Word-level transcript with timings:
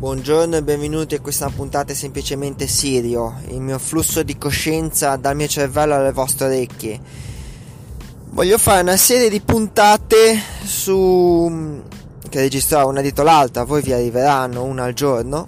Buongiorno 0.00 0.56
e 0.56 0.62
benvenuti 0.62 1.14
a 1.14 1.20
questa 1.20 1.50
puntata 1.50 1.92
semplicemente 1.92 2.66
Sirio, 2.66 3.38
il 3.48 3.60
mio 3.60 3.78
flusso 3.78 4.22
di 4.22 4.38
coscienza 4.38 5.16
dal 5.16 5.36
mio 5.36 5.46
cervello 5.46 5.94
alle 5.94 6.12
vostre 6.12 6.46
orecchie. 6.46 6.98
Voglio 8.30 8.56
fare 8.56 8.80
una 8.80 8.96
serie 8.96 9.28
di 9.28 9.42
puntate 9.42 10.40
su 10.64 11.82
che 12.30 12.40
registrerò 12.40 12.88
una 12.88 13.02
dietro 13.02 13.24
l'altra, 13.24 13.64
voi 13.64 13.82
vi 13.82 13.92
arriveranno 13.92 14.64
una 14.64 14.84
al 14.84 14.94
giorno, 14.94 15.46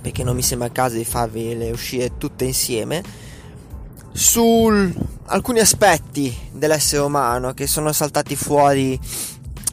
perché 0.00 0.24
non 0.24 0.34
mi 0.34 0.42
sembra 0.42 0.66
il 0.66 0.72
caso 0.72 0.96
di 0.96 1.04
farvele 1.04 1.70
uscire 1.70 2.16
tutte 2.18 2.44
insieme, 2.44 3.00
su 4.10 4.92
alcuni 5.26 5.60
aspetti 5.60 6.36
dell'essere 6.50 7.02
umano 7.02 7.54
che 7.54 7.68
sono 7.68 7.92
saltati 7.92 8.34
fuori 8.34 8.98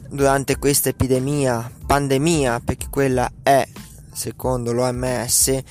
durante 0.08 0.58
questa 0.58 0.88
epidemia, 0.88 1.70
pandemia, 1.86 2.60
perché 2.64 2.86
quella 2.90 3.30
è, 3.42 3.66
secondo 4.12 4.72
l'OMS, 4.72 5.62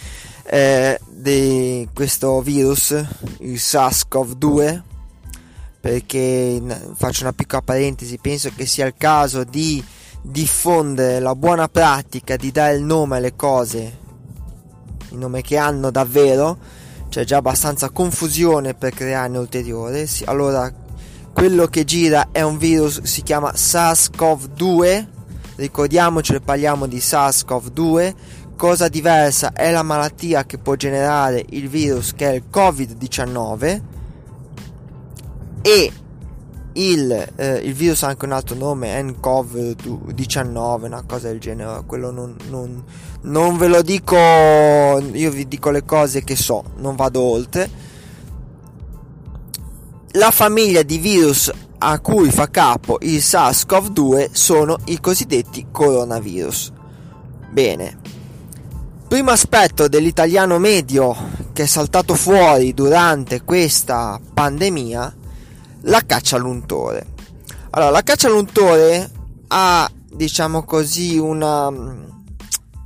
eh, 0.45 0.99
di 1.09 1.87
questo 1.93 2.41
virus, 2.41 2.91
il 3.39 3.55
SARS-CoV-2, 3.55 4.81
perché 5.79 6.61
faccio 6.95 7.23
una 7.23 7.33
piccola 7.33 7.61
parentesi, 7.61 8.17
penso 8.17 8.51
che 8.55 8.65
sia 8.65 8.85
il 8.85 8.95
caso 8.97 9.43
di 9.43 9.83
diffondere 10.21 11.19
la 11.19 11.35
buona 11.35 11.67
pratica 11.67 12.35
di 12.35 12.51
dare 12.51 12.75
il 12.75 12.83
nome 12.83 13.17
alle 13.17 13.35
cose, 13.35 13.97
il 15.11 15.17
nome 15.17 15.41
che 15.41 15.57
hanno 15.57 15.91
davvero, 15.91 16.57
c'è 17.09 17.23
già 17.23 17.38
abbastanza 17.38 17.89
confusione 17.89 18.73
per 18.73 18.93
crearne 18.93 19.38
ulteriore. 19.38 20.07
Allora, 20.25 20.71
quello 21.37 21.67
che 21.67 21.83
gira 21.83 22.29
è 22.31 22.41
un 22.41 22.57
virus, 22.57 23.03
si 23.03 23.21
chiama 23.21 23.51
SARS-CoV-2, 23.53 25.05
ricordiamoci, 25.57 26.41
parliamo 26.41 26.88
di 26.88 26.97
SARS-CoV-2. 26.97 28.16
Cosa 28.55 28.88
diversa 28.88 29.53
è 29.53 29.69
la 29.69 29.83
malattia 29.83 30.45
che 30.45 30.57
può 30.57 30.73
generare 30.73 31.45
il 31.49 31.69
virus 31.69 32.13
che 32.16 32.31
è 32.31 32.33
il 32.33 32.45
Covid-19 32.52 33.81
e 35.61 35.91
il, 36.73 37.27
eh, 37.35 37.57
il, 37.57 37.73
virus 37.73 38.01
ha 38.01 38.07
anche 38.07 38.25
un 38.25 38.31
altro 38.31 38.55
nome, 38.55 38.99
NCOV19, 38.99 40.85
una 40.85 41.03
cosa 41.03 41.27
del 41.27 41.39
genere, 41.39 41.83
quello 41.85 42.09
non, 42.09 42.35
non, 42.49 42.83
non, 43.22 43.57
ve 43.57 43.67
lo 43.67 43.83
dico, 43.83 44.17
io 44.17 45.29
vi 45.29 45.47
dico 45.47 45.69
le 45.69 45.85
cose 45.85 46.23
che 46.23 46.35
so, 46.35 46.63
non 46.77 46.95
vado 46.95 47.22
oltre. 47.22 47.86
La 50.17 50.31
famiglia 50.31 50.81
di 50.81 50.97
virus 50.97 51.51
a 51.77 51.99
cui 51.99 52.31
fa 52.31 52.49
capo 52.49 52.97
il 53.01 53.19
SARS-CoV-2 53.19 54.31
sono 54.31 54.79
i 54.85 54.99
cosiddetti 54.99 55.67
coronavirus. 55.71 56.71
Bene, 57.51 57.99
primo 59.07 59.29
aspetto 59.29 59.88
dell'italiano 59.88 60.57
medio 60.57 61.15
che 61.53 61.63
è 61.63 61.65
saltato 61.67 62.15
fuori 62.15 62.73
durante 62.73 63.43
questa 63.43 64.19
pandemia 64.33 65.15
la 65.81 66.03
caccia 66.03 66.38
all'untore. 66.38 67.13
Allora, 67.69 67.91
la 67.91 68.01
caccia 68.01 68.27
all'untore 68.27 69.11
ha, 69.49 69.88
diciamo 70.11 70.63
così, 70.63 71.19
una 71.19 71.69
mm, 71.69 72.03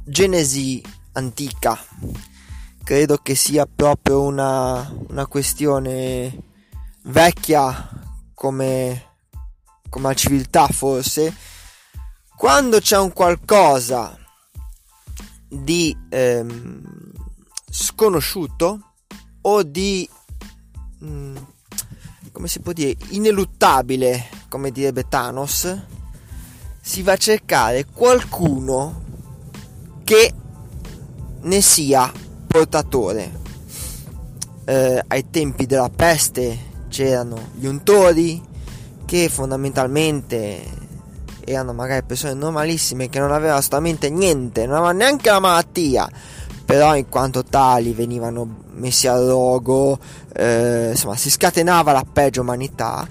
genesi 0.04 0.84
antica. 1.14 1.80
Credo 2.84 3.20
che 3.24 3.36
sia 3.36 3.66
proprio 3.74 4.22
una, 4.22 4.94
una 5.08 5.26
questione 5.28 6.50
vecchia 7.04 7.90
come, 8.34 9.06
come 9.90 10.08
la 10.08 10.14
civiltà, 10.14 10.68
forse. 10.68 11.36
Quando 12.36 12.80
c'è 12.80 12.98
un 12.98 13.14
qualcosa 13.14 14.18
di 15.48 15.96
ehm, 16.10 17.12
sconosciuto 17.70 18.94
o 19.42 19.64
di 19.64 20.10
mh, 21.00 21.08
mm, 21.08 21.38
come 22.32 22.48
si 22.48 22.60
può 22.60 22.72
dire, 22.72 22.96
ineluttabile, 23.10 24.28
come 24.48 24.72
direbbe 24.72 25.08
Thanos, 25.08 25.78
si 26.82 27.02
va 27.04 27.14
a 27.14 27.18
cercare 27.18 27.86
qualcuno 27.86 29.04
che 30.04 30.34
ne 31.42 31.62
sia 31.62 32.12
portatore. 32.48 33.40
Eh, 34.66 35.04
ai 35.08 35.30
tempi 35.30 35.66
della 35.66 35.90
peste 35.90 36.71
c'erano 36.92 37.38
gli 37.54 37.66
untori 37.66 38.44
che 39.06 39.30
fondamentalmente 39.30 40.62
erano 41.46 41.74
magari 41.74 42.04
persone 42.04 42.34
normalissime 42.34 43.10
che 43.10 43.20
non 43.20 43.32
avevano 43.32 43.58
assolutamente 43.58 44.10
niente, 44.10 44.66
non 44.66 44.76
avevano 44.76 45.00
neanche 45.00 45.32
la 45.32 45.40
malattia, 45.40 46.08
però 46.66 46.96
in 46.96 47.10
quanto 47.10 47.44
tali 47.44 47.94
venivano 47.94 48.66
messi 48.74 49.08
a 49.08 49.18
rogo, 49.18 49.98
eh, 50.34 50.90
insomma 50.92 51.16
si 51.16 51.32
scatenava 51.32 51.92
la 51.94 52.06
peggio 52.12 52.42
umanità. 52.42 53.08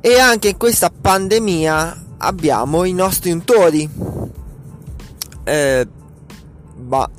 E 0.00 0.18
anche 0.20 0.50
in 0.50 0.56
questa 0.56 0.90
pandemia 0.90 2.04
abbiamo 2.18 2.84
i 2.84 2.92
nostri 2.92 3.32
untori. 3.32 3.90
Eh, 5.42 5.88
ma 6.86 7.10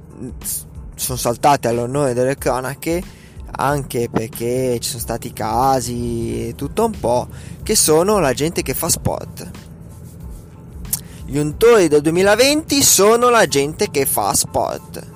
sono 0.96 1.18
saltate 1.18 1.68
all'onore 1.68 2.14
delle 2.14 2.38
cronache 2.38 3.16
anche 3.58 4.10
perché 4.10 4.78
ci 4.80 4.90
sono 4.90 5.02
stati 5.02 5.34
casi 5.34 6.48
e 6.48 6.56
tutto 6.56 6.86
un 6.86 7.00
po' 7.00 7.28
che 7.62 7.76
sono 7.76 8.20
la 8.20 8.34
gente 8.34 8.64
che 8.64 8.74
fa 8.74 8.90
sport 8.90 9.50
gli 11.26 11.38
untori 11.38 11.88
del 11.88 12.02
2020 12.02 12.82
sono 12.82 13.30
la 13.30 13.46
gente 13.46 13.92
che 13.92 14.06
fa 14.06 14.34
sport 14.34 15.16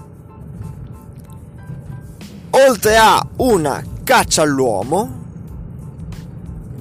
oltre 2.51 2.97
a 2.97 3.25
una 3.37 3.83
caccia 4.03 4.41
all'uomo 4.41 5.19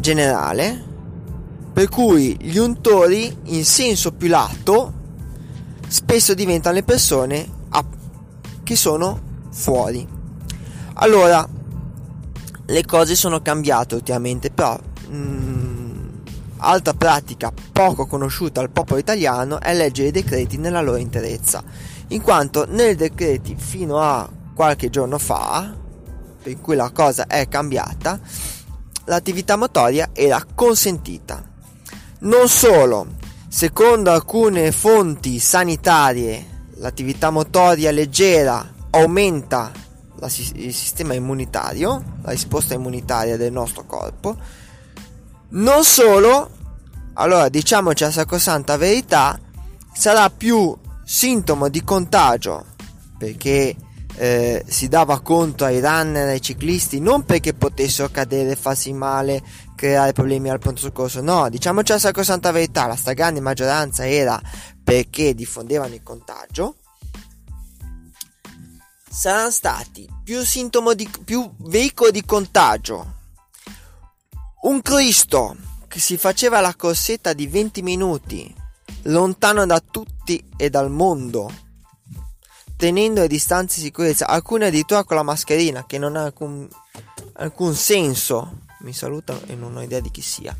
generale, 0.00 0.84
per 1.72 1.88
cui 1.88 2.36
gli 2.40 2.56
untori 2.56 3.36
in 3.44 3.64
senso 3.64 4.12
più 4.12 4.28
lato 4.28 4.92
spesso 5.86 6.34
diventano 6.34 6.76
le 6.76 6.82
persone 6.82 7.46
a, 7.70 7.84
che 8.62 8.76
sono 8.76 9.20
fuori. 9.50 10.18
Allora, 11.02 11.48
le 12.66 12.84
cose 12.84 13.14
sono 13.14 13.40
cambiate 13.40 13.94
ultimamente, 13.94 14.50
però 14.50 14.78
mh, 15.08 15.16
mm, 15.16 16.08
altra 16.58 16.92
pratica 16.92 17.50
poco 17.72 18.06
conosciuta 18.06 18.60
al 18.60 18.68
popolo 18.68 19.00
italiano 19.00 19.60
è 19.60 19.74
leggere 19.74 20.08
i 20.08 20.12
decreti 20.12 20.58
nella 20.58 20.82
loro 20.82 20.98
interezza, 20.98 21.64
in 22.08 22.20
quanto 22.20 22.66
nei 22.68 22.96
decreti 22.96 23.56
fino 23.56 23.98
a 23.98 24.28
qualche 24.54 24.90
giorno 24.90 25.16
fa, 25.16 25.74
in 26.44 26.60
cui 26.60 26.76
la 26.76 26.90
cosa 26.90 27.26
è 27.26 27.48
cambiata, 27.48 28.20
l'attività 29.04 29.56
motoria 29.56 30.10
era 30.12 30.44
consentita. 30.54 31.42
Non 32.20 32.46
solo, 32.46 33.06
secondo 33.48 34.10
alcune 34.10 34.70
fonti 34.70 35.38
sanitarie, 35.38 36.66
l'attività 36.74 37.30
motoria 37.30 37.90
leggera 37.90 38.70
aumenta 38.90 39.88
la, 40.20 40.30
il 40.54 40.74
sistema 40.74 41.14
immunitario, 41.14 42.02
la 42.22 42.30
risposta 42.30 42.74
immunitaria 42.74 43.36
del 43.36 43.50
nostro 43.50 43.84
corpo. 43.84 44.36
Non 45.50 45.82
solo, 45.82 46.50
allora 47.14 47.48
diciamoci 47.48 48.04
la 48.04 48.12
sacrosanta 48.12 48.76
verità, 48.76 49.38
sarà 49.92 50.30
più 50.30 50.76
sintomo 51.04 51.68
di 51.68 51.82
contagio 51.82 52.66
perché 53.18 53.74
eh, 54.16 54.64
si 54.66 54.88
dava 54.88 55.20
conto 55.20 55.64
ai 55.64 55.80
runner, 55.80 56.28
ai 56.28 56.40
ciclisti, 56.40 57.00
non 57.00 57.24
perché 57.24 57.54
potessero 57.54 58.10
cadere, 58.10 58.54
farsi 58.54 58.92
male, 58.92 59.42
creare 59.74 60.12
problemi 60.12 60.50
al 60.50 60.58
pronto 60.58 60.80
soccorso, 60.80 61.22
no, 61.22 61.48
diciamoci 61.48 61.92
la 61.92 61.98
sacrosanta 61.98 62.50
verità, 62.50 62.86
la 62.86 62.96
stragrande 62.96 63.40
maggioranza 63.40 64.06
era 64.06 64.40
perché 64.82 65.34
diffondevano 65.34 65.94
il 65.94 66.02
contagio, 66.02 66.76
saranno 69.10 69.50
stati 69.50 70.08
più 70.22 70.42
di 70.94 71.10
più 71.24 71.50
veicolo 71.58 72.10
di 72.10 72.24
contagio. 72.24 73.14
Un 74.62 74.80
Cristo 74.82 75.56
che 75.88 75.98
si 75.98 76.16
faceva 76.16 76.60
la 76.60 76.74
corsetta 76.76 77.32
di 77.32 77.46
20 77.46 77.82
minuti 77.82 78.54
lontano 79.04 79.66
da 79.66 79.80
tutti 79.80 80.42
e 80.56 80.70
dal 80.70 80.90
mondo 80.90 81.68
tenendo 82.80 83.20
le 83.20 83.28
distanze 83.28 83.78
di 83.78 83.86
sicurezza, 83.88 84.26
alcune 84.26 84.68
addirittura 84.68 85.04
con 85.04 85.16
la 85.16 85.22
mascherina, 85.22 85.84
che 85.84 85.98
non 85.98 86.16
ha 86.16 86.24
alcun, 86.24 86.66
alcun 87.34 87.74
senso. 87.74 88.60
Mi 88.80 88.94
saluta 88.94 89.38
e 89.44 89.54
non 89.54 89.76
ho 89.76 89.82
idea 89.82 90.00
di 90.00 90.10
chi 90.10 90.22
sia. 90.22 90.56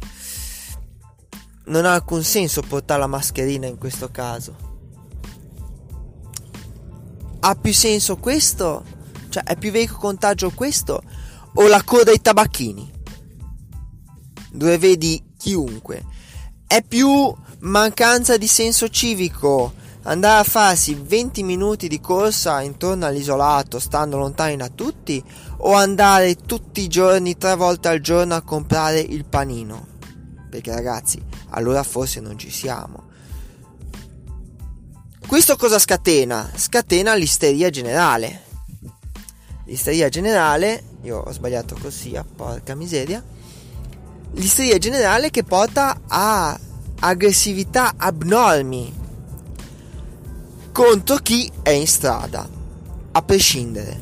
Non 1.64 1.86
ha 1.86 1.94
alcun 1.94 2.22
senso 2.22 2.60
portare 2.60 3.00
la 3.00 3.06
mascherina 3.06 3.66
in 3.66 3.78
questo 3.78 4.10
caso. 4.10 4.69
Ha 7.40 7.54
più 7.54 7.72
senso 7.72 8.16
questo? 8.16 8.84
Cioè, 9.28 9.42
è 9.44 9.56
più 9.56 9.70
vecchio 9.70 9.96
contagio 9.96 10.50
questo? 10.50 11.02
O 11.54 11.66
la 11.66 11.82
coda 11.82 12.10
ai 12.10 12.20
tabacchini? 12.20 12.90
Dove 14.52 14.78
vedi 14.78 15.22
chiunque. 15.36 16.04
È 16.66 16.82
più 16.82 17.34
mancanza 17.60 18.36
di 18.36 18.46
senso 18.46 18.88
civico 18.88 19.72
andare 20.02 20.40
a 20.40 20.44
farsi 20.44 20.94
20 20.94 21.42
minuti 21.42 21.88
di 21.88 22.00
corsa 22.00 22.60
intorno 22.62 23.06
all'isolato, 23.06 23.78
stando 23.78 24.16
lontani 24.16 24.56
da 24.56 24.68
tutti, 24.68 25.22
o 25.58 25.72
andare 25.72 26.36
tutti 26.36 26.82
i 26.82 26.88
giorni, 26.88 27.36
tre 27.36 27.54
volte 27.54 27.88
al 27.88 28.00
giorno 28.00 28.34
a 28.34 28.42
comprare 28.42 29.00
il 29.00 29.24
panino? 29.24 29.86
Perché 30.48 30.72
ragazzi, 30.72 31.22
allora 31.50 31.82
forse 31.82 32.20
non 32.20 32.38
ci 32.38 32.50
siamo. 32.50 33.08
Questo 35.30 35.54
cosa 35.54 35.78
scatena? 35.78 36.50
Scatena 36.56 37.14
l'isteria 37.14 37.70
generale. 37.70 38.42
L'isteria 39.66 40.08
generale, 40.08 40.82
io 41.02 41.18
ho 41.18 41.30
sbagliato 41.30 41.76
così, 41.80 42.18
porca 42.34 42.74
miseria. 42.74 43.22
L'isteria 44.32 44.76
generale 44.78 45.30
che 45.30 45.44
porta 45.44 46.00
a 46.08 46.58
aggressività 46.98 47.94
abnormi 47.96 48.92
contro 50.72 51.18
chi 51.18 51.48
è 51.62 51.70
in 51.70 51.86
strada, 51.86 52.48
a 53.12 53.22
prescindere. 53.22 54.00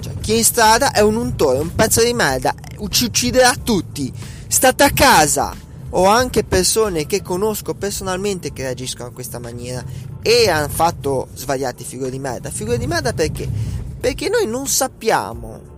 Cioè, 0.00 0.14
chi 0.20 0.32
è 0.32 0.36
in 0.36 0.44
strada 0.44 0.92
è 0.92 1.00
un 1.00 1.16
untore, 1.16 1.58
un 1.58 1.74
pezzo 1.74 2.02
di 2.02 2.14
merda, 2.14 2.54
ci 2.88 3.04
ucciderà 3.04 3.54
tutti. 3.62 4.10
State 4.48 4.82
a 4.82 4.90
casa. 4.92 5.54
Ho 5.90 6.06
anche 6.06 6.44
persone 6.44 7.06
che 7.06 7.20
conosco 7.20 7.74
personalmente 7.74 8.52
che 8.52 8.62
reagiscono 8.62 9.08
a 9.08 9.12
questa 9.12 9.38
maniera 9.38 9.84
e 10.22 10.48
hanno 10.48 10.68
fatto 10.68 11.28
svariate 11.34 11.82
figure 11.82 12.10
di 12.10 12.18
merda. 12.18 12.50
Figure 12.50 12.78
di 12.78 12.86
merda 12.86 13.12
perché? 13.12 13.48
Perché 13.98 14.28
noi 14.28 14.46
non 14.46 14.66
sappiamo 14.66 15.68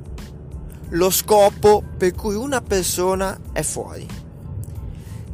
lo 0.91 1.11
scopo 1.11 1.83
per 1.97 2.15
cui 2.15 2.35
una 2.35 2.61
persona 2.61 3.39
è 3.53 3.63
fuori. 3.63 4.07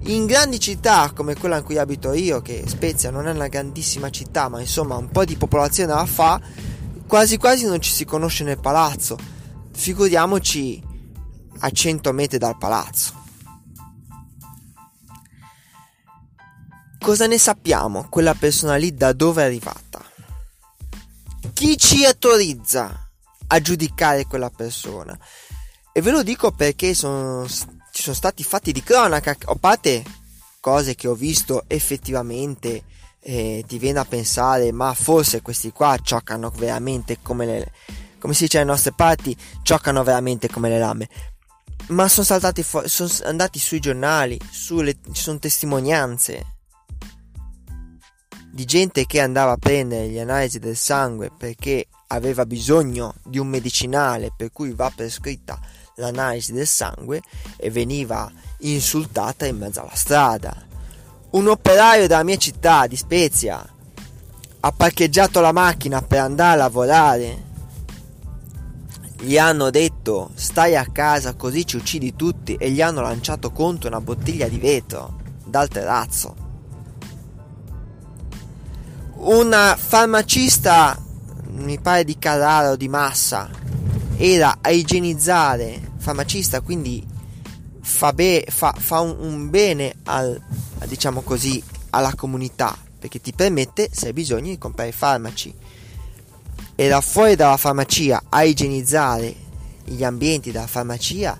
In 0.03 0.27
grandi 0.27 0.61
città 0.61 1.11
come 1.13 1.35
quella 1.35 1.59
in 1.59 1.65
cui 1.65 1.77
abito 1.77 2.13
io, 2.13 2.41
che 2.41 2.63
Spezia 2.67 3.11
non 3.11 3.27
è 3.27 3.33
una 3.33 3.49
grandissima 3.49 4.11
città, 4.11 4.49
ma 4.49 4.61
insomma 4.61 4.97
un 4.97 5.09
po' 5.09 5.25
di 5.25 5.37
popolazione 5.37 5.93
la 5.93 6.07
fa, 6.07 6.41
quasi 7.07 7.37
quasi 7.37 7.67
non 7.67 7.81
ci 7.81 7.91
si 7.91 8.05
conosce 8.05 8.45
nel 8.45 8.61
palazzo. 8.61 9.19
Figuriamoci 9.73 10.83
a 11.59 11.71
100 11.71 12.13
metri 12.13 12.39
dal 12.39 12.57
palazzo. 12.57 13.18
Cosa 17.01 17.27
ne 17.27 17.39
sappiamo 17.39 18.09
quella 18.09 18.35
persona 18.35 18.77
lì 18.77 18.95
da 18.95 19.13
dove 19.13 19.43
è 19.43 19.47
arrivata? 19.47 20.05
Chi 21.53 21.77
ci 21.77 22.05
autorizza 22.05 23.11
a 23.47 23.61
giudicare 23.61 24.27
quella 24.27 24.51
persona? 24.51 25.19
E 25.93 26.03
ve 26.03 26.11
lo 26.11 26.23
dico 26.23 26.53
perché 26.53 26.95
sono 26.95 27.47
ci 27.99 28.05
sono 28.05 28.15
stati 28.15 28.45
fatti 28.45 28.71
di 28.71 28.83
cronaca, 28.83 29.37
a 29.47 29.55
parte 29.57 30.05
cose 30.61 30.95
che 30.95 31.09
ho 31.09 31.15
visto 31.15 31.65
effettivamente 31.67 32.85
eh, 33.21 33.65
ti 33.67 33.79
viene 33.79 33.99
a 33.99 34.05
pensare 34.05 34.71
ma 34.71 34.95
forse 34.95 35.43
questi 35.43 35.73
qua 35.73 35.99
cioccano 36.01 36.51
veramente 36.51 37.19
come 37.23 37.47
le 37.47 37.73
come 38.19 38.35
si 38.35 38.45
dice 38.45 38.59
alle 38.59 38.67
nostre 38.67 38.93
parti 38.93 39.37
cioccano 39.63 40.03
veramente 40.05 40.49
come 40.49 40.69
le 40.69 40.79
lame 40.79 41.09
ma 41.89 42.09
sono 42.09 42.27
saltati 42.27 42.63
fuori 42.63 42.89
sono 42.89 43.11
andati 43.25 43.59
sui 43.59 43.81
giornali 43.81 44.39
sulle, 44.51 44.99
ci 45.13 45.23
sono 45.23 45.39
testimonianze 45.39 46.58
di 48.59 48.65
gente 48.65 49.07
che 49.07 49.21
andava 49.21 49.53
a 49.53 49.57
prendere 49.57 50.09
gli 50.09 50.19
analisi 50.19 50.59
del 50.59 50.75
sangue 50.75 51.31
perché 51.31 51.87
aveva 52.09 52.45
bisogno 52.45 53.15
di 53.23 53.39
un 53.39 53.47
medicinale 53.47 54.33
per 54.37 54.51
cui 54.51 54.73
va 54.73 54.91
prescritta 54.93 55.61
l'analisi 55.95 56.53
del 56.53 56.67
sangue 56.67 57.23
e 57.57 57.71
veniva 57.71 58.29
insultata 58.63 59.47
in 59.47 59.59
mezzo 59.59 59.81
alla 59.81 59.95
strada. 59.95 60.61
Un 61.31 61.47
operaio 61.47 62.09
della 62.09 62.25
mia 62.25 62.37
città 62.37 62.89
di 62.89 62.97
Spezia 62.97 63.65
ha 64.59 64.73
parcheggiato 64.73 65.41
la 65.41 65.53
macchina 65.53 66.03
per 66.03 66.19
andare 66.19 66.55
a 66.55 66.63
lavorare. 66.65 67.45
Gli 69.21 69.39
hanno 69.39 69.71
detto 69.71 70.31
stai 70.35 70.75
a 70.75 70.91
casa 70.91 71.37
così 71.37 71.65
ci 71.65 71.77
uccidi 71.77 72.17
tutti 72.17 72.57
e 72.57 72.73
gli 72.73 72.83
hanno 72.83 73.03
lanciato 73.03 73.53
contro 73.53 73.87
una 73.87 74.01
bottiglia 74.01 74.49
di 74.49 74.59
vetro 74.59 75.17
dal 75.45 75.69
terrazzo. 75.69 76.48
Una 79.21 79.77
farmacista, 79.77 80.97
mi 81.51 81.79
pare 81.81 82.05
di 82.05 82.19
Carrara 82.19 82.71
o 82.71 82.77
di 82.77 82.89
Massa, 82.89 83.51
era 84.17 84.59
a 84.61 84.71
igienizzare 84.71 85.93
farmacista, 85.99 86.61
quindi 86.61 87.05
fa, 87.81 88.13
be- 88.13 88.47
fa, 88.49 88.75
fa 88.77 89.01
un, 89.01 89.17
un, 89.19 89.51
bene 89.51 89.97
al, 90.05 90.41
diciamo 90.87 91.23
così, 91.23 91.63
alla 91.91 92.15
comunità 92.15 92.77
perché 92.99 93.21
ti 93.21 93.33
permette, 93.33 93.89
se 93.93 94.07
hai 94.07 94.13
bisogno, 94.13 94.51
di 94.51 94.59
comprare 94.59 94.93
farmaci. 94.93 95.55
E 96.75 96.89
da 96.89 97.01
fuori 97.01 97.35
dalla 97.35 97.57
farmacia 97.57 98.25
a 98.29 98.43
igienizzare 98.43 99.35
gli 99.85 100.05
ambienti 100.05 100.53
della 100.53 100.67
farmacia 100.67 101.39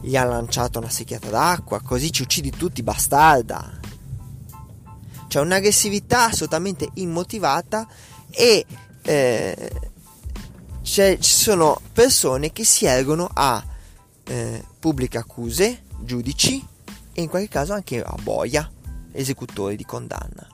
gli 0.00 0.16
ha 0.16 0.24
lanciato 0.24 0.78
una 0.78 0.88
secchiata 0.88 1.28
d'acqua, 1.28 1.80
così 1.80 2.10
ci 2.12 2.22
uccidi 2.22 2.50
tutti, 2.50 2.82
bastarda. 2.82 3.79
C'è 5.30 5.38
un'aggressività 5.38 6.24
assolutamente 6.24 6.88
immotivata 6.94 7.86
e 8.32 8.66
eh, 9.02 9.70
ci 10.82 11.16
sono 11.20 11.80
persone 11.92 12.50
che 12.50 12.64
si 12.64 12.84
ergono 12.84 13.30
a 13.32 13.64
eh, 14.24 14.64
pubbliche 14.80 15.18
accuse, 15.18 15.82
giudici 16.00 16.66
e 17.12 17.22
in 17.22 17.28
qualche 17.28 17.48
caso 17.48 17.74
anche 17.74 18.02
a 18.02 18.16
boia, 18.20 18.68
esecutori 19.12 19.76
di 19.76 19.84
condanna. 19.84 20.48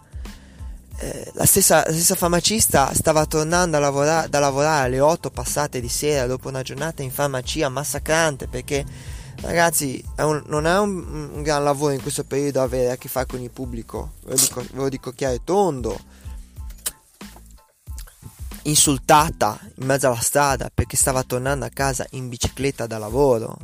Eh, 0.98 1.30
la, 1.32 1.46
stessa, 1.46 1.76
la, 1.76 1.92
stessa, 1.92 2.14
farmacista 2.14 2.92
stava 2.92 3.24
tornando 3.24 3.78
lavora- 3.78 4.26
da 4.26 4.38
lavorare 4.40 4.88
alle 4.88 5.00
8 5.00 5.30
passate 5.30 5.80
di 5.80 5.88
sera 5.88 6.26
dopo 6.26 6.48
una 6.48 6.60
giornata 6.60 7.02
in 7.02 7.10
farmacia 7.10 7.70
massacrante 7.70 8.46
perché 8.46 8.84
ragazzi 9.42 10.02
è 10.14 10.22
un, 10.22 10.42
non 10.46 10.66
è 10.66 10.78
un, 10.78 11.30
un, 11.34 11.42
gran 11.42 11.62
lavoro 11.62 11.92
in 11.92 12.02
questo 12.02 12.24
periodo 12.24 12.62
avere 12.62 12.92
a 12.92 12.96
che 12.96 13.08
fare 13.08 13.26
con 13.26 13.40
il 13.40 13.50
pubblico 13.50 14.12
ve 14.24 14.30
lo 14.30 14.36
dico, 14.36 14.60
ve 14.60 14.68
lo 14.72 14.88
dico 14.88 15.10
chiaro 15.12 15.34
e 15.34 15.40
tondo 15.44 15.98
insultata 18.66 19.58
in 19.76 19.86
mezzo 19.86 20.06
alla 20.06 20.20
strada 20.20 20.70
perché 20.72 20.96
stava 20.96 21.22
tornando 21.22 21.64
a 21.64 21.70
casa 21.70 22.06
in 22.10 22.28
bicicletta 22.28 22.86
da 22.86 22.98
lavoro. 22.98 23.56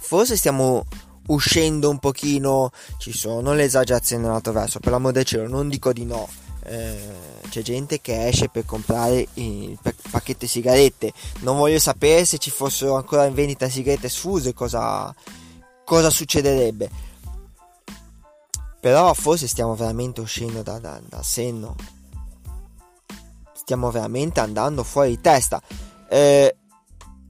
Forse 0.00 0.36
stiamo 0.36 0.84
uscendo 1.28 1.88
un 1.88 1.98
pochino, 1.98 2.70
ci 2.98 3.12
sono 3.12 3.54
le 3.54 3.64
esagerazioni 3.64 4.24
dall'altro 4.24 4.52
verso, 4.52 4.78
per 4.78 4.92
l'amor 4.92 5.12
del 5.12 5.24
cielo, 5.24 5.48
non 5.48 5.68
dico 5.68 5.92
di 5.92 6.04
no. 6.04 6.28
Eh, 6.64 7.42
c'è 7.48 7.62
gente 7.62 8.00
che 8.00 8.26
esce 8.26 8.48
per 8.48 8.64
comprare 8.64 9.26
il 9.34 9.78
pacchetto 10.10 10.40
di 10.40 10.46
sigarette. 10.46 11.12
Non 11.40 11.56
voglio 11.56 11.78
sapere 11.78 12.24
se 12.24 12.38
ci 12.38 12.50
fossero 12.50 12.96
ancora 12.96 13.26
in 13.26 13.34
vendita 13.34 13.68
sigarette 13.68 14.08
sfuse 14.08 14.52
cosa, 14.54 15.14
cosa 15.84 16.10
succederebbe. 16.10 16.90
Però 18.80 19.14
forse 19.14 19.46
stiamo 19.46 19.74
veramente 19.74 20.20
uscendo 20.20 20.62
da, 20.62 20.78
da, 20.78 21.00
da 21.06 21.22
senno 21.22 21.74
stiamo 23.64 23.90
veramente 23.90 24.40
andando 24.40 24.84
fuori 24.84 25.10
di 25.10 25.20
testa. 25.22 25.60
Eh, 26.08 26.54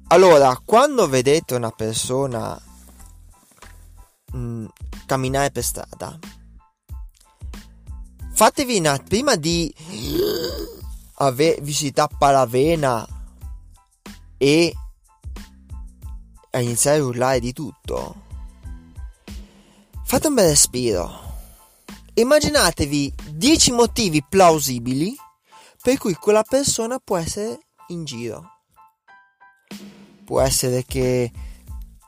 allora, 0.08 0.60
quando 0.64 1.08
vedete 1.08 1.54
una 1.54 1.70
persona 1.70 2.60
mh, 4.32 4.36
mm, 4.36 4.66
camminare 5.06 5.52
per 5.52 5.62
strada, 5.62 6.18
fatevi 8.34 8.78
una 8.78 8.98
prima 8.98 9.36
di 9.36 9.72
ave, 11.14 11.58
visitare 11.62 12.14
Paravena 12.18 13.06
e 14.36 14.74
a 16.50 16.60
iniziare 16.60 16.98
a 16.98 17.04
urlare 17.04 17.40
di 17.40 17.52
tutto. 17.52 18.22
Fate 20.04 20.26
un 20.26 20.34
bel 20.34 20.48
respiro. 20.48 21.22
Immaginatevi 22.14 23.14
10 23.30 23.72
motivi 23.72 24.24
plausibili 24.28 25.14
per 25.80 25.98
cui 25.98 26.14
quella 26.14 26.42
persona 26.42 26.98
può 26.98 27.16
essere 27.16 27.58
in 27.88 28.04
giro. 28.04 28.50
Può 30.24 30.40
essere 30.40 30.84
che 30.84 31.30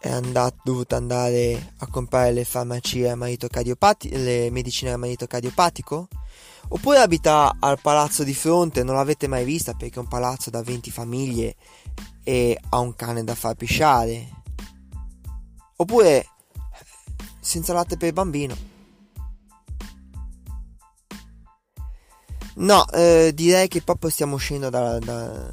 andato, 0.09 0.57
dovuto 0.65 0.97
andare 0.97 1.73
a 1.79 1.87
comprare 1.87 2.33
le 2.33 2.45
farmacie 2.45 3.09
a 3.09 3.17
marito 3.17 3.49
cardiopatico, 3.49 4.17
le 4.17 4.51
medicine 4.51 4.93
a 4.93 4.97
marito 4.97 5.27
cardiopatico? 5.27 6.09
Oppure 6.69 6.99
abita 6.99 7.57
al 7.61 7.81
palazzo 7.81 8.25
di 8.25 8.35
fronte, 8.35 8.83
non 8.83 8.97
l'avete 8.97 9.29
mai 9.29 9.45
vista 9.45 9.75
perché 9.75 9.97
è 9.97 10.03
un 10.03 10.09
palazzo 10.09 10.51
da 10.51 10.63
20 10.63 10.91
famiglie 10.91 11.55
e 12.25 12.59
ha 12.71 12.79
un 12.79 12.95
cane 12.95 13.23
da 13.23 13.35
far 13.35 13.55
pisciare? 13.55 14.29
Oppure 15.77 16.27
senza 17.41 17.73
latte 17.73 17.97
per 17.97 18.13
bambino? 18.13 18.75
No, 22.57 22.89
eh, 22.91 23.33
direi 23.35 23.69
che 23.69 23.83
proprio 23.83 24.11
stiamo 24.11 24.37
uscendo 24.37 24.71
da, 24.71 24.99
da, 24.99 25.53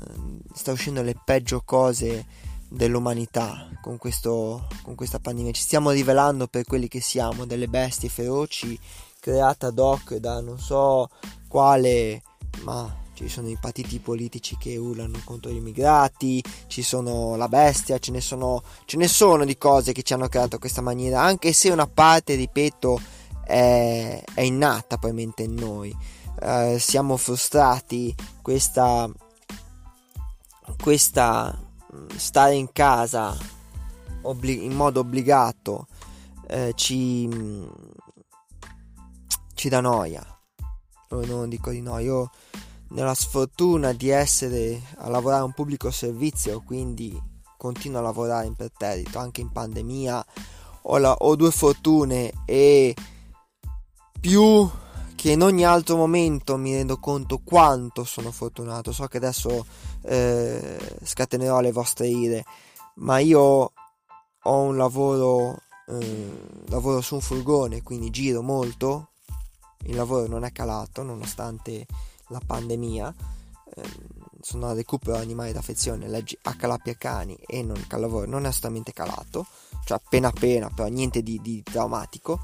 sta 0.54 0.72
uscendo 0.72 1.02
le 1.02 1.16
peggio 1.24 1.62
cose 1.66 2.26
dell'umanità 2.74 3.70
con, 3.82 3.98
questo, 3.98 4.68
con 4.82 4.96
questa 4.96 5.20
pandemia. 5.20 5.52
Ci 5.52 5.62
stiamo 5.62 5.92
rivelando 5.92 6.48
per 6.48 6.66
quelli 6.66 6.88
che 6.88 7.02
siamo, 7.02 7.46
delle 7.46 7.68
bestie 7.68 8.10
feroci 8.10 8.80
create 9.20 9.68
ad 9.68 9.80
hoc 9.80 10.16
da 10.16 10.42
non 10.42 10.60
so 10.60 11.10
Pasquale, 11.54 12.24
ma 12.64 13.02
ci 13.14 13.30
sono 13.30 13.48
i 13.48 13.58
partiti 13.62 14.00
politici 14.00 14.58
che 14.58 14.76
urlano 14.76 15.22
contro 15.24 15.52
gli 15.52 15.58
immigrati, 15.58 16.44
ci 16.66 16.82
sono 16.82 17.36
la 17.36 17.48
bestia, 17.48 18.00
ce 18.00 18.10
ne 18.10 18.20
sono, 18.20 18.64
ce 18.86 18.98
ne 18.98 19.08
sono 19.08 19.46
di 19.46 19.56
cose 19.56 19.92
che 19.92 20.02
ci 20.02 20.14
hanno 20.14 20.28
creato 20.30 20.58
questa 20.58 20.82
maniera, 20.82 21.22
anche 21.22 21.54
se 21.54 21.70
una 21.70 21.86
parte, 21.86 22.34
ripeto, 22.34 23.00
è, 23.46 24.24
è 24.34 24.42
innata 24.42 24.98
probabilmente 24.98 25.44
in 25.44 25.54
noi. 25.54 25.96
Eh, 26.42 26.78
siamo 26.80 27.18
frustrati, 27.18 28.16
questa, 28.42 29.08
questa 30.82 31.56
stare 32.16 32.56
in 32.56 32.72
casa 32.72 33.36
obbli- 34.22 34.64
in 34.64 34.74
modo 34.74 35.02
obbligato 35.02 35.88
eh, 36.48 36.74
ci, 36.76 37.28
mm, 37.28 37.66
ci 39.54 39.70
dà 39.70 39.80
noia. 39.80 40.26
Non 41.10 41.48
dico 41.48 41.70
di 41.70 41.82
no, 41.82 42.00
io 42.00 42.32
nella 42.90 43.14
sfortuna 43.14 43.94
di 43.94 44.10
essere 44.10 44.82
a 44.98 45.10
lavorare 45.10 45.42
a 45.42 45.46
un 45.46 45.54
pubblico 45.54 45.92
servizio, 45.92 46.62
quindi 46.62 47.20
continuo 47.58 48.00
a 48.00 48.04
lavorare 48.04 48.48
in 48.48 48.56
perterrito 48.56 49.20
anche 49.20 49.42
in 49.42 49.52
pandemia. 49.52 50.26
Ho, 50.84 50.98
la, 50.98 51.14
ho 51.14 51.36
due 51.36 51.52
fortune 51.52 52.32
e 52.46 52.96
più 54.20 54.70
che 55.24 55.32
in 55.32 55.42
ogni 55.42 55.64
altro 55.64 55.96
momento 55.96 56.58
mi 56.58 56.74
rendo 56.74 57.00
conto 57.00 57.40
quanto 57.42 58.04
sono 58.04 58.30
fortunato. 58.30 58.92
So 58.92 59.06
che 59.06 59.16
adesso 59.16 59.66
eh, 60.02 60.98
scatenerò 61.02 61.62
le 61.62 61.72
vostre 61.72 62.10
ire, 62.10 62.44
ma 62.96 63.20
io 63.20 63.72
ho 64.42 64.62
un 64.62 64.76
lavoro, 64.76 65.62
eh, 65.88 66.42
lavoro 66.66 67.00
su 67.00 67.16
un 67.16 67.22
furgone, 67.22 67.84
quindi 67.84 68.10
giro 68.10 68.42
molto. 68.42 69.12
Il 69.86 69.96
lavoro 69.96 70.28
non 70.28 70.44
è 70.44 70.52
calato 70.52 71.04
nonostante 71.04 71.86
la 72.28 72.42
pandemia, 72.46 73.16
ehm, 73.76 73.92
sono 74.42 74.68
al 74.68 74.76
recupero 74.76 75.16
animali 75.16 75.54
d'affezione, 75.54 76.10
leggi 76.10 76.38
H 76.42 76.98
cani 76.98 77.38
e 77.48 77.64
non 77.64 77.78
il 77.78 78.00
lavoro 78.02 78.26
non 78.26 78.44
è 78.44 78.48
assolutamente 78.50 78.92
calato, 78.92 79.46
cioè 79.86 80.02
appena 80.04 80.28
appena, 80.28 80.70
però 80.70 80.90
niente 80.90 81.24
di, 81.24 81.40
di 81.42 81.64
traumatico. 81.64 82.42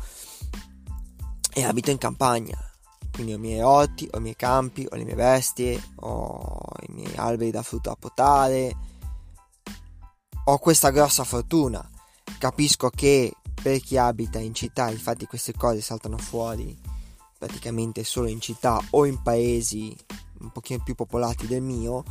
E 1.52 1.66
abito 1.66 1.90
in 1.90 1.98
campagna, 1.98 2.69
quindi 3.12 3.34
ho 3.34 3.36
i 3.36 3.39
miei 3.39 3.62
orti, 3.62 4.08
ho 4.12 4.18
i 4.18 4.22
miei 4.22 4.36
campi, 4.36 4.88
ho 4.89 4.96
le 4.96 5.04
mie 5.04 5.16
bestie, 5.16 5.82
ho 5.96 6.62
i 6.88 6.92
miei 6.94 7.16
alberi 7.16 7.51
da 7.51 7.63
frutta 7.63 7.89
da 7.89 7.96
potare. 7.96 8.75
Ho 10.46 10.58
questa 10.58 10.89
grossa 10.89 11.24
fortuna. 11.24 11.88
Capisco 12.38 12.89
che 12.89 13.34
per 13.62 13.82
chi 13.82 13.98
abita 13.98 14.39
in 14.39 14.54
città, 14.54 14.89
infatti 14.89 15.25
queste 15.25 15.54
cose 15.54 15.82
saltano 15.82 16.18
fuori 16.18 16.78
praticamente 17.38 18.04
solo 18.04 18.28
in 18.28 18.42
città 18.42 18.82
o 18.92 19.06
in 19.06 19.22
paesi 19.22 19.96
un 20.39 20.51
pochino 20.51 20.84
più 20.84 20.94
popolati 20.94 21.48
del 21.48 21.62
mio, 21.62 22.04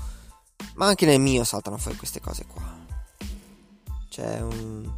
ma 0.75 0.87
anche 0.87 1.07
nel 1.07 1.21
mio 1.21 1.45
saltano 1.45 1.77
fuori 1.77 1.97
queste 1.97 2.21
cose 2.21 2.47
qua. 2.47 2.77
C'è 4.09 4.41
un... 4.41 4.91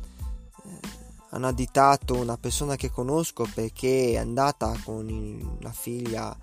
Eh, 1.30 1.36
hanno 1.36 1.46
additato 1.46 2.16
una 2.16 2.36
persona 2.36 2.76
che 2.76 2.90
conosco 2.90 3.46
perché 3.54 4.12
è 4.12 4.16
andata 4.16 4.74
con 4.84 5.08
il, 5.08 5.58
la 5.60 5.72
figlia 5.72 6.36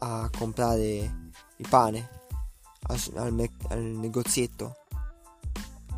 a 0.00 0.30
comprare 0.36 1.30
il 1.56 1.68
pane 1.68 2.08
al, 2.82 3.00
al, 3.16 3.50
al 3.68 3.80
negozietto 3.80 4.76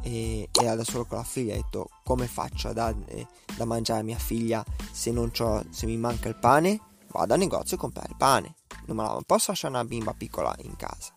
e 0.02 0.49
era 0.52 0.75
da 0.75 0.84
solo 0.84 1.04
con 1.04 1.18
la 1.18 1.25
figlia 1.25 1.52
ha 1.52 1.56
detto 1.56 1.90
come 2.04 2.26
faccio 2.26 2.68
a 2.68 2.72
dare 2.72 3.28
da 3.54 3.66
mangiare 3.66 4.00
a 4.00 4.04
mia 4.04 4.18
figlia 4.18 4.64
se, 4.90 5.10
non 5.10 5.30
se 5.70 5.87
mi 5.87 5.99
manca 5.99 6.28
il 6.28 6.37
pane 6.37 6.80
vado 7.12 7.34
al 7.34 7.38
negozio 7.38 7.76
a 7.76 7.80
comprare 7.80 8.14
pane. 8.16 8.54
Non 8.87 8.96
la 8.96 9.20
posso 9.26 9.50
lasciare 9.50 9.75
una 9.75 9.84
bimba 9.84 10.12
piccola 10.12 10.54
in 10.62 10.76
casa. 10.76 11.12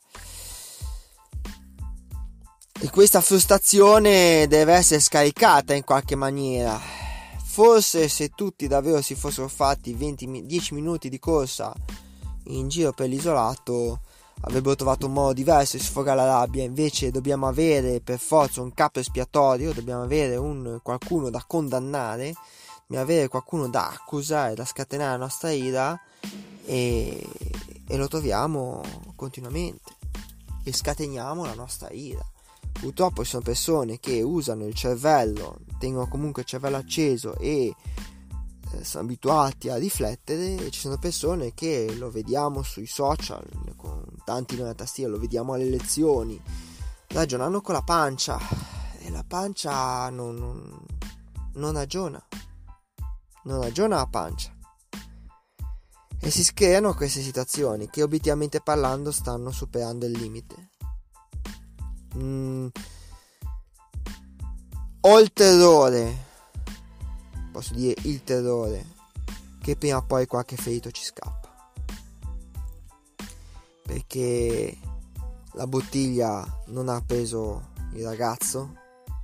Questa 2.92 3.22
frustrazione 3.22 4.46
deve 4.48 4.74
essere 4.74 5.00
scaricata 5.00 5.74
in 5.74 5.84
qualche 5.84 6.16
maniera. 6.16 6.80
Forse 7.44 8.08
se 8.08 8.30
tutti 8.30 8.68
davvero 8.68 9.02
si 9.02 9.16
fossero 9.16 9.48
fatti 9.48 9.94
20, 9.94 10.46
10 10.46 10.74
minuti 10.74 11.10
di 11.10 11.18
corsa 11.18 11.74
in 12.46 12.68
giro 12.68 12.92
per 12.92 13.08
l'isolato, 13.08 14.02
avrebbero 14.42 14.76
trovato 14.76 15.06
un 15.08 15.14
modo 15.14 15.34
diverso 15.34 15.78
di 15.78 15.84
sfogare 15.84 16.18
la 16.18 16.26
rabbia. 16.26 16.64
Invece 16.64 17.10
dobbiamo 17.10 17.48
avere 17.48 18.02
per 18.02 18.20
forza 18.20 18.62
un 18.62 18.74
capo 18.74 19.00
espiatorio, 19.00 19.74
dobbiamo 19.74 20.04
avere 20.04 20.36
un, 20.36 20.80
qualcuno 20.84 21.30
da 21.30 21.44
condannare 21.48 22.34
di 22.86 22.98
avere 22.98 23.28
qualcuno 23.28 23.70
da 23.70 23.90
accusare, 23.90 24.56
da 24.56 24.66
scatenare 24.66 25.12
la 25.12 25.24
nostra 25.24 25.52
ira 25.52 26.00
e, 26.66 27.28
e 27.88 27.98
lo 27.98 28.08
troviamo 28.08 28.82
continuamente 29.16 29.92
e 30.64 30.74
scateniamo 30.74 31.46
la 31.46 31.56
nostra 31.56 31.90
ira. 31.90 32.24
Purtroppo 32.74 33.24
ci 33.24 33.30
sono 33.32 33.44
persone 33.44 34.00
che 34.00 34.22
usano 34.22 34.66
il 34.66 34.74
cervello, 34.74 35.60
tengono 35.80 36.08
comunque 36.08 36.42
il 36.42 36.48
cervello 36.48 36.78
acceso 36.78 37.38
e 37.38 37.74
eh, 38.72 38.84
sono 38.84 39.04
abituati 39.04 39.70
a 39.70 39.78
riflettere 39.78 40.56
e 40.56 40.72
ci 40.72 40.82
sono 40.82 40.98
persone 40.98 41.54
che 41.54 41.96
lo 41.98 42.12
vediamo 42.12 42.62
sui 42.62 42.88
social 42.88 43.48
con 43.78 44.04
tanti 44.26 44.56
nella 44.56 44.74
tastiera, 44.74 45.12
lo 45.12 45.20
vediamo 45.20 45.54
alle 45.54 45.70
lezioni, 45.70 46.42
ragionano 47.08 47.62
con 47.62 47.76
la 47.76 47.84
pancia 47.84 48.38
e 49.00 49.10
la 49.10 49.24
pancia 49.26 50.10
non, 50.10 50.36
non, 50.36 50.86
non 51.54 51.74
ragiona 51.74 52.22
non 53.44 53.62
ragiona 53.62 53.98
la 53.98 54.08
pancia. 54.08 54.52
E 56.20 56.30
si 56.30 56.54
creano 56.54 56.94
queste 56.94 57.22
situazioni 57.22 57.90
che 57.90 58.02
obiettivamente 58.02 58.62
parlando 58.62 59.12
stanno 59.12 59.52
superando 59.52 60.06
il 60.06 60.14
limite. 60.14 60.70
Mm. 62.18 62.68
Ho 65.02 65.20
il 65.20 65.34
terrore, 65.34 66.26
posso 67.52 67.74
dire 67.74 67.96
il 68.04 68.24
terrore, 68.24 68.86
che 69.60 69.76
prima 69.76 69.98
o 69.98 70.04
poi 70.04 70.26
qualche 70.28 70.56
ferito 70.56 70.92
ci 70.92 71.04
scappa. 71.04 71.72
Perché 73.84 74.78
la 75.54 75.68
bottiglia 75.68 76.64
non 76.68 76.88
ha 76.88 77.02
preso 77.02 77.72
il 77.94 78.04
ragazzo, 78.04 78.76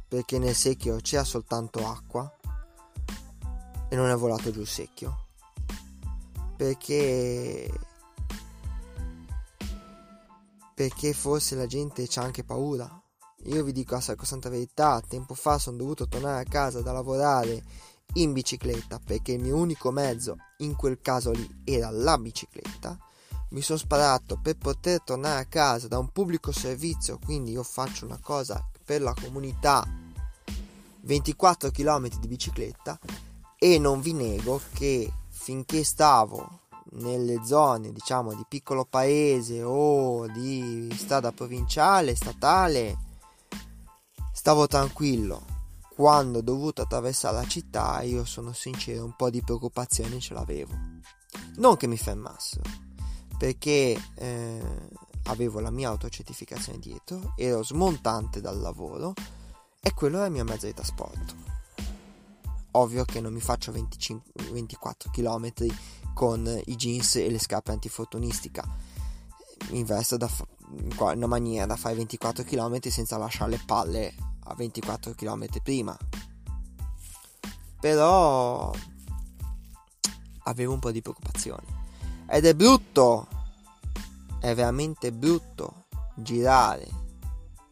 perché 0.08 0.38
nel 0.38 0.56
secchio 0.56 0.98
c'era 0.98 1.24
soltanto 1.24 1.88
acqua 1.88 2.32
e 3.90 3.96
non 3.96 4.10
è 4.10 4.16
volato 4.16 4.52
giù 4.52 4.62
il 4.62 4.68
secchio. 4.68 5.26
Perché 6.58 7.72
perché 10.80 11.12
forse 11.12 11.58
la 11.58 11.66
gente 11.66 12.06
c'ha 12.08 12.22
anche 12.22 12.46
paura. 12.46 12.90
Io 13.48 13.66
vi 13.66 13.74
dico 13.74 13.96
la 13.96 14.00
sacrosanta 14.00 14.48
verità, 14.48 15.04
tempo 15.06 15.34
fa 15.34 15.58
sono 15.58 15.76
dovuto 15.76 16.08
tornare 16.08 16.42
a 16.42 16.50
casa 16.50 16.82
da 16.82 16.94
lavorare 16.94 17.62
in 18.14 18.32
bicicletta 18.32 18.98
perché 19.06 19.34
il 19.34 19.42
mio 19.42 19.58
unico 19.58 19.92
mezzo 19.92 20.38
in 20.60 20.78
quel 20.78 21.02
caso 21.02 21.32
lì 21.32 21.64
era 21.66 21.90
la 21.90 22.18
bicicletta. 22.18 22.98
Mi 23.50 23.62
sono 23.62 23.78
sparato 23.78 24.40
per 24.42 24.56
poter 24.56 25.02
tornare 25.02 25.42
a 25.42 25.48
casa 25.48 25.90
da 25.90 25.98
un 25.98 26.14
pubblico 26.14 26.54
servizio, 26.54 27.20
quindi 27.26 27.52
io 27.52 27.64
faccio 27.64 28.06
una 28.06 28.20
cosa 28.22 28.66
per 28.86 29.02
la 29.02 29.14
comunità 29.14 29.86
24 31.02 31.72
km 31.72 32.08
di 32.22 32.28
bicicletta 32.30 32.98
e 33.58 33.80
non 33.80 34.00
vi 34.00 34.14
nego 34.14 34.62
che 34.72 35.12
finché 35.28 35.84
stavo 35.84 36.69
nelle 36.92 37.44
zone 37.44 37.92
diciamo 37.92 38.34
di 38.34 38.44
piccolo 38.48 38.86
paese 38.86 39.62
o 39.64 40.28
di 40.28 40.92
strada 40.96 41.32
provinciale, 41.32 42.16
statale, 42.16 42.98
stavo 44.32 44.68
tranquillo. 44.68 45.58
Quando 45.96 46.40
ho 46.40 46.42
dovuto 46.42 46.82
attraversare 46.82 47.36
la 47.36 47.48
città, 47.48 48.02
io 48.02 48.24
sono 48.24 48.54
sincero, 48.54 49.04
un 49.04 49.16
po' 49.16 49.30
di 49.30 49.42
preoccupazione 49.42 50.20
ce 50.20 50.34
l'avevo. 50.34 50.74
Non 51.58 51.76
che 51.76 51.88
mi 51.88 51.98
fermassero, 51.98 52.64
perché 53.38 54.02
eh, 54.16 54.62
avevo 55.24 55.60
la 55.60 55.72
mia 55.72 55.90
autocertificazione 55.90 56.80
dietro, 56.80 57.34
ero 57.36 57.64
smontante 57.64 58.40
dal 58.40 58.60
lavoro 58.60 59.14
e 59.82 59.94
quello 59.94 60.18
era 60.18 60.28
il 60.28 60.32
mio 60.32 60.46
mezzo 60.46 60.68
di 60.68 60.74
trasporto 60.74 61.50
ovvio 62.72 63.04
che 63.06 63.22
non 63.22 63.34
mi 63.34 63.40
faccio 63.40 63.72
25, 63.72 64.52
24 64.52 65.10
km 65.12 65.54
con 66.20 66.46
i 66.66 66.76
jeans 66.76 67.16
e 67.16 67.32
le 67.32 67.40
scarpe 67.40 67.72
antifortunistica. 67.72 68.62
Mi 69.70 69.80
investo 69.80 70.18
da 70.18 70.28
fa- 70.28 70.46
in 70.78 70.94
una 70.98 71.28
maniera 71.28 71.66
da 71.66 71.78
fare 71.78 71.96
24 71.96 72.44
km 72.44 72.82
senza 72.90 73.16
lasciare 73.16 73.52
le 73.52 73.62
palle 73.66 74.14
a 74.44 74.54
24 74.54 75.14
km 75.14 75.48
prima. 75.64 75.98
Però 77.80 78.70
avevo 80.44 80.74
un 80.74 80.80
po' 80.80 80.92
di 80.92 81.02
preoccupazione. 81.02 81.64
Ed 82.28 82.46
è 82.46 82.54
brutto, 82.54 83.26
è 84.42 84.54
veramente 84.54 85.14
brutto 85.14 85.86
girare, 86.16 86.86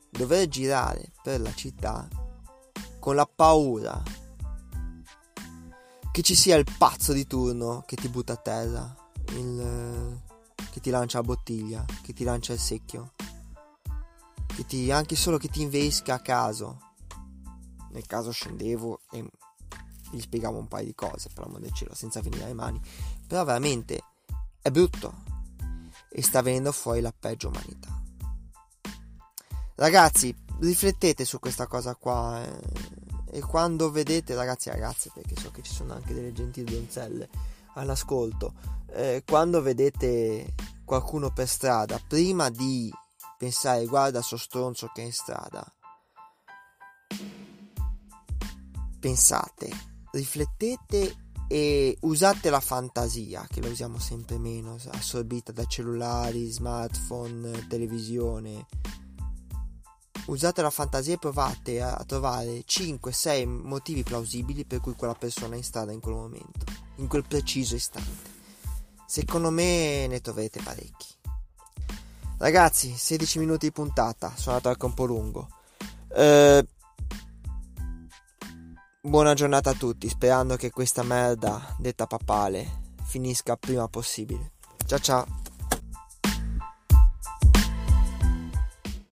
dover 0.10 0.48
girare 0.48 1.12
per 1.22 1.42
la 1.42 1.54
città 1.54 2.08
con 2.98 3.14
la 3.16 3.26
paura 3.28 4.02
che 6.18 6.24
ci 6.24 6.34
sia 6.34 6.56
il 6.56 6.66
pazzo 6.80 7.14
di 7.14 7.28
turno 7.28 7.84
che 7.86 7.96
ti 7.96 8.10
butta 8.10 8.34
a 8.34 8.38
terra, 8.38 8.96
il, 9.34 10.20
che 10.72 10.80
ti 10.80 10.90
lancia 10.90 11.20
la 11.20 11.24
bottiglia, 11.24 11.86
che 12.02 12.12
ti 12.12 12.24
lancia 12.24 12.54
il 12.54 12.60
secchio, 12.60 13.14
che 14.48 14.66
ti, 14.66 14.92
anche 14.92 15.16
solo 15.16 15.38
che 15.38 15.48
ti 15.48 15.62
invesca 15.62 16.16
a 16.16 16.20
caso. 16.20 16.80
Nel 17.92 18.08
caso 18.08 18.32
scendevo 18.32 19.02
e 19.12 19.30
gli 20.10 20.20
spiegavo 20.20 20.58
un 20.58 20.68
paio 20.68 20.86
di 20.86 20.96
cose, 20.96 21.30
per 21.32 21.44
l'amor 21.44 21.60
del 21.60 21.74
cielo, 21.74 21.94
senza 21.94 22.20
venire 22.20 22.46
ai 22.46 22.56
mani. 22.56 22.82
Però 23.28 23.44
veramente 23.44 24.02
è 24.60 24.72
brutto 24.72 25.22
e 26.10 26.24
sta 26.24 26.42
venendo 26.42 26.72
fuori 26.72 27.00
la 27.00 27.14
peggio 27.16 27.50
umanità. 27.50 28.02
Ragazzi, 29.76 30.36
riflettete 30.62 31.24
su 31.26 31.40
questa 31.40 31.68
cosa 31.68 31.94
qua 31.94 32.44
eh, 32.44 33.06
e 33.38 33.42
quando 33.42 33.92
vedete, 33.92 34.34
ragazzi 34.34 34.70
e 34.70 34.72
ragazze, 34.72 35.12
perché 35.14 35.40
so 35.40 35.52
che 35.52 35.62
ci 35.62 35.72
sono 35.72 35.94
anche 35.94 36.12
delle 36.12 36.34
gentili 36.34 36.74
donzelle 36.74 37.30
all'ascolto, 37.76 38.54
eh, 38.90 39.22
quando 39.28 39.62
vedete 39.62 40.56
qualcuno 40.84 41.32
per 41.32 41.48
strada, 41.48 42.02
prima 42.08 42.50
di 42.50 42.92
pensare 43.38 43.86
guarda 43.86 44.24
sto 44.24 44.38
stronzo 44.38 44.90
che 44.92 45.04
è 45.04 45.06
in 45.06 45.14
strada, 45.14 45.64
pensate, 49.00 49.70
riflettete 50.14 51.26
e 51.48 51.96
usate 52.02 52.50
la 52.50 52.60
fantasia, 52.60 53.46
che 53.48 53.62
la 53.62 53.70
usiamo 53.70 54.00
sempre 54.00 54.40
meno, 54.40 54.78
assorbita 54.94 55.52
da 55.52 55.66
cellulari, 55.66 56.50
smartphone, 56.50 57.68
televisione. 57.68 58.66
Usate 60.28 60.62
la 60.62 60.70
fantasia 60.70 61.14
e 61.14 61.18
provate 61.18 61.82
a 61.82 62.04
trovare 62.06 62.64
5-6 62.66 63.46
motivi 63.46 64.04
plausibili 64.04 64.66
per 64.66 64.82
cui 64.82 64.94
quella 64.94 65.16
persona 65.16 65.56
è 65.56 65.58
in 65.58 65.64
strada 65.64 65.92
in 65.92 66.00
quel 66.00 66.16
momento, 66.16 66.66
in 66.96 67.08
quel 67.08 67.26
preciso 67.26 67.76
istante. 67.76 68.36
Secondo 69.06 69.50
me 69.50 70.08
ne 70.08 70.20
troverete 70.20 70.62
parecchi. 70.62 71.08
Ragazzi, 72.38 72.94
16 72.96 73.40
minuti 73.40 73.68
di 73.68 73.72
puntata, 73.72 74.34
sono 74.36 74.58
andato 74.58 74.70
anche 74.70 74.86
un 74.86 74.94
po' 74.94 75.06
lungo. 75.06 75.48
Eh, 76.14 76.66
Buona 79.08 79.34
giornata 79.34 79.70
a 79.70 79.74
tutti, 79.74 80.10
sperando 80.10 80.58
che 80.58 80.70
questa 80.70 81.02
merda 81.02 81.76
detta 81.78 82.08
papale 82.08 82.96
finisca 83.06 83.56
prima 83.56 83.88
possibile. 83.88 84.52
Ciao 84.86 85.00
ciao. 85.00 85.47